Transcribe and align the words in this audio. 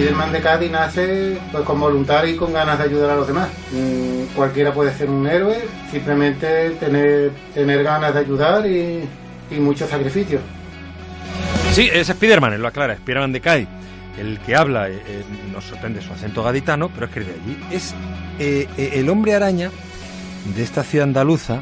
Spiderman 0.00 0.32
de 0.32 0.40
Cádiz 0.40 0.70
nace 0.70 1.36
pues, 1.52 1.62
con 1.64 1.78
voluntad 1.78 2.24
y 2.24 2.34
con 2.34 2.54
ganas 2.54 2.78
de 2.78 2.84
ayudar 2.84 3.10
a 3.10 3.16
los 3.16 3.26
demás. 3.26 3.50
Cualquiera 4.34 4.72
puede 4.72 4.94
ser 4.94 5.10
un 5.10 5.26
héroe, 5.26 5.58
simplemente 5.90 6.70
tener, 6.80 7.32
tener 7.52 7.82
ganas 7.82 8.14
de 8.14 8.20
ayudar 8.20 8.66
y, 8.66 9.02
y 9.50 9.54
mucho 9.56 9.86
sacrificio. 9.86 10.40
Sí, 11.72 11.90
es 11.92 12.06
Spiderman, 12.06 12.58
lo 12.62 12.68
aclara, 12.68 12.96
Spiderman 12.96 13.30
de 13.30 13.42
Cádiz. 13.42 13.68
El 14.18 14.38
que 14.40 14.56
habla 14.56 14.88
eh, 14.88 15.02
eh, 15.06 15.22
nos 15.52 15.64
sorprende 15.64 16.00
su 16.00 16.14
acento 16.14 16.42
gaditano, 16.42 16.88
pero 16.88 17.04
es 17.04 17.12
que 17.12 17.20
de 17.20 17.32
allí 17.32 17.58
es 17.70 17.94
eh, 18.38 18.68
el 18.94 19.10
hombre 19.10 19.34
araña 19.34 19.70
de 20.56 20.62
esta 20.62 20.82
ciudad 20.82 21.08
andaluza 21.08 21.60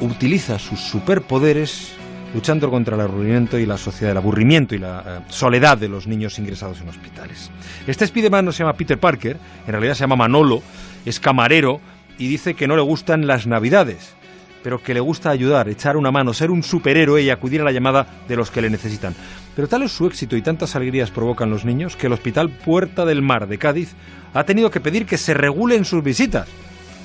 utiliza 0.00 0.58
sus 0.58 0.80
superpoderes 0.80 1.97
luchando 2.34 2.70
contra 2.70 2.94
el 2.94 3.00
aburrimiento 3.02 3.58
y 3.58 3.66
la 3.66 3.78
sociedad, 3.78 4.12
el 4.12 4.18
aburrimiento 4.18 4.74
y 4.74 4.78
la 4.78 5.24
soledad 5.28 5.78
de 5.78 5.88
los 5.88 6.06
niños 6.06 6.38
ingresados 6.38 6.80
en 6.80 6.88
hospitales. 6.88 7.50
Este 7.86 8.06
Spiderman 8.06 8.44
no 8.44 8.52
se 8.52 8.58
llama 8.58 8.74
Peter 8.74 8.98
Parker, 8.98 9.36
en 9.66 9.72
realidad 9.72 9.94
se 9.94 10.00
llama 10.00 10.16
Manolo, 10.16 10.62
es 11.04 11.20
camarero 11.20 11.80
y 12.18 12.28
dice 12.28 12.54
que 12.54 12.68
no 12.68 12.76
le 12.76 12.82
gustan 12.82 13.26
las 13.26 13.46
navidades 13.46 14.14
pero 14.62 14.82
que 14.82 14.94
le 14.94 15.00
gusta 15.00 15.30
ayudar, 15.30 15.68
echar 15.68 15.96
una 15.96 16.10
mano, 16.10 16.34
ser 16.34 16.50
un 16.50 16.62
superhéroe 16.62 17.22
y 17.22 17.30
acudir 17.30 17.60
a 17.60 17.64
la 17.64 17.72
llamada 17.72 18.06
de 18.26 18.36
los 18.36 18.50
que 18.50 18.60
le 18.60 18.70
necesitan. 18.70 19.14
Pero 19.54 19.68
tal 19.68 19.82
es 19.82 19.92
su 19.92 20.06
éxito 20.06 20.36
y 20.36 20.42
tantas 20.42 20.76
alegrías 20.76 21.10
provocan 21.10 21.50
los 21.50 21.64
niños 21.64 21.96
que 21.96 22.06
el 22.06 22.12
Hospital 22.12 22.50
Puerta 22.50 23.04
del 23.04 23.22
Mar 23.22 23.48
de 23.48 23.58
Cádiz 23.58 23.94
ha 24.34 24.44
tenido 24.44 24.70
que 24.70 24.80
pedir 24.80 25.06
que 25.06 25.16
se 25.16 25.34
regulen 25.34 25.84
sus 25.84 26.02
visitas, 26.02 26.48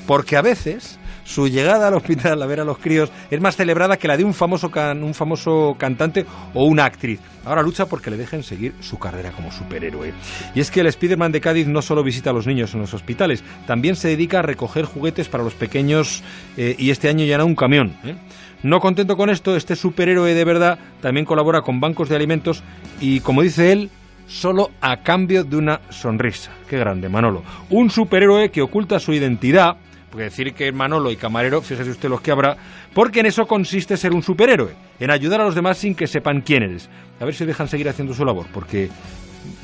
porque 0.08 0.38
a 0.38 0.42
veces 0.42 1.00
su 1.24 1.48
llegada 1.48 1.88
al 1.88 1.94
hospital 1.94 2.42
a 2.42 2.46
ver 2.46 2.60
a 2.60 2.66
los 2.66 2.78
críos 2.78 3.12
es 3.30 3.42
más 3.42 3.56
celebrada 3.56 3.98
que 3.98 4.08
la 4.08 4.18
de 4.18 4.24
un 4.24 4.34
famoso, 4.34 4.72
un 5.02 5.14
famoso 5.14 5.76
cantante 5.78 6.26
o 6.54 6.66
una 6.66 6.86
actriz. 6.86 7.20
Ahora 7.46 7.62
lucha 7.62 7.88
porque 7.88 8.10
le 8.10 8.18
dejen 8.18 8.44
seguir 8.44 8.74
su 8.80 8.98
carrera 8.98 9.32
como 9.32 9.52
superhéroe. 9.52 10.14
Y 10.56 10.60
es 10.60 10.72
que 10.72 10.80
el 10.80 10.88
Spider-Man 10.88 11.32
de 11.32 11.42
Cádiz 11.42 11.68
no 11.68 11.82
solo 11.82 12.04
visita 12.04 12.30
a 12.30 12.34
los 12.34 12.48
niños 12.48 12.74
en 12.74 12.82
los 12.82 12.94
hospitales, 12.94 13.44
también 13.68 13.96
se 13.96 14.10
dedica 14.10 14.40
a 14.40 14.42
recoger 14.44 14.86
juguetes 14.86 15.28
para 15.28 15.44
los 15.44 15.54
pequeños 15.54 16.24
eh, 16.58 16.76
y 16.78 16.92
este 16.92 17.10
año 17.10 17.26
llena 17.26 17.44
un 17.44 17.56
camión. 17.56 17.96
¿eh? 18.04 18.16
No 18.64 18.80
contento 18.80 19.18
con 19.18 19.30
esto, 19.30 19.58
este 19.58 19.76
superhéroe 19.76 20.34
de 20.34 20.46
verdad 20.46 20.80
también 21.02 21.26
colabora 21.26 21.62
con 21.62 21.82
bancos 21.82 22.08
de 22.08 22.16
alimentos 22.16 22.64
y, 23.02 23.20
como 23.20 23.42
dice 23.42 23.74
él, 23.74 23.90
solo 24.26 24.72
a 24.80 25.04
cambio 25.04 25.44
de 25.44 25.58
una 25.58 25.82
sonrisa. 25.90 26.52
Qué 26.70 26.78
grande, 26.78 27.10
Manolo. 27.10 27.44
Un 27.70 27.90
superhéroe 27.90 28.52
que 28.52 28.62
oculta 28.62 29.00
su 29.00 29.12
identidad 29.12 29.76
porque 30.14 30.26
decir 30.26 30.54
que 30.54 30.72
Manolo 30.72 31.10
y 31.10 31.16
camarero, 31.16 31.60
fíjese 31.64 31.90
usted 31.90 32.08
los 32.08 32.22
que 32.22 32.30
habrá, 32.30 32.56
porque 32.94 33.22
en 33.22 33.26
eso 33.26 33.48
consiste 33.48 33.98
ser 33.98 34.14
un 34.14 34.22
superhéroe, 34.22 34.76
en 35.00 35.10
ayudar 35.10 35.42
a 35.42 35.46
los 35.46 35.56
demás 35.56 35.80
sin 35.80 35.96
que 35.96 36.06
sepan 36.06 36.42
quién 36.42 36.62
eres. 36.62 36.88
A 37.20 37.26
ver 37.26 37.34
si 37.34 37.46
dejan 37.46 37.68
seguir 37.68 37.90
haciendo 37.90 38.14
su 38.14 38.24
labor, 38.24 38.46
porque, 38.54 38.90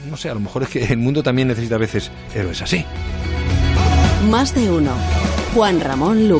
no 0.09 0.17
sé, 0.17 0.27
a 0.27 0.33
lo 0.33 0.39
mejor 0.39 0.63
es 0.63 0.69
que 0.69 0.83
el 0.85 0.97
mundo 0.97 1.21
también 1.21 1.49
necesita 1.49 1.75
a 1.75 1.77
veces 1.77 2.11
héroes 2.33 2.63
así. 2.63 2.83
Más 4.27 4.55
de 4.55 4.71
uno. 4.71 4.91
Juan 5.53 5.79
Ramón 5.81 6.27
Lucas. 6.27 6.37